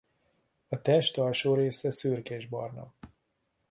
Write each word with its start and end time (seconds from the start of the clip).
A 0.71 0.77
test 0.81 1.17
alsó 1.17 1.53
része 1.55 1.91
szürkésbarna. 1.91 2.93